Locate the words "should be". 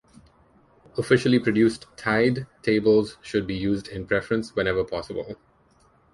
3.21-3.53